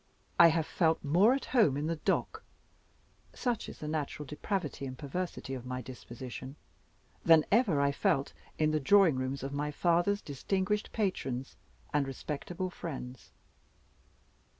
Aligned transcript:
I 0.39 0.47
have 0.47 0.65
felt 0.65 1.03
more 1.03 1.35
at 1.35 1.45
home 1.53 1.77
in 1.77 1.85
the 1.85 1.97
dock 1.97 2.41
(such 3.35 3.69
is 3.69 3.77
the 3.77 3.87
natural 3.87 4.25
depravity 4.25 4.87
and 4.87 4.97
perversity 4.97 5.53
of 5.53 5.63
my 5.63 5.79
disposition) 5.79 6.55
than 7.23 7.45
ever 7.51 7.79
I 7.79 7.91
felt 7.91 8.33
in 8.57 8.71
the 8.71 8.79
drawing 8.79 9.15
rooms 9.17 9.43
of 9.43 9.53
my 9.53 9.69
father's 9.69 10.23
distinguished 10.23 10.91
patrons 10.91 11.55
and 11.93 12.07
respectable 12.07 12.71
friends. 12.71 13.29